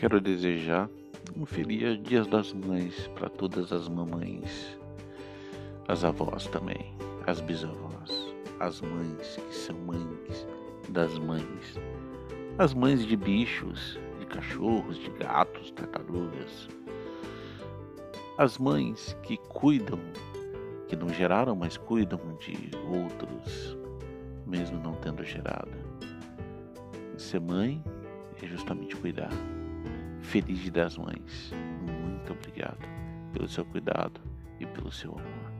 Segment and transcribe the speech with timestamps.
[0.00, 0.88] Quero desejar
[1.36, 4.78] um feliz Dia das Mães para todas as mamães,
[5.86, 6.96] as avós também,
[7.26, 10.46] as bisavós, as mães que são mães
[10.88, 11.78] das mães,
[12.56, 16.66] as mães de bichos, de cachorros, de gatos, tartarugas,
[18.38, 20.00] as mães que cuidam,
[20.88, 23.76] que não geraram, mas cuidam de outros,
[24.46, 25.76] mesmo não tendo gerado.
[27.18, 27.84] Ser mãe
[28.42, 29.28] é justamente cuidar.
[30.30, 31.52] Feliz Dia das Mães.
[31.82, 32.86] Muito obrigado
[33.32, 34.20] pelo seu cuidado
[34.60, 35.59] e pelo seu amor.